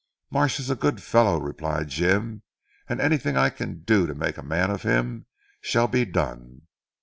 "Marsh 0.31 0.59
is 0.59 0.71
a 0.71 0.75
good 0.75 0.99
fellow," 1.03 1.39
replied 1.39 1.89
Jim, 1.89 2.41
"and 2.89 2.99
anything 2.99 3.37
I 3.37 3.51
can 3.51 3.83
do 3.83 4.07
to 4.07 4.15
make 4.15 4.39
a 4.39 4.41
man 4.41 4.71
of 4.71 4.81
him 4.81 5.27
shall 5.61 5.87
be 5.87 6.05
done. 6.05 6.63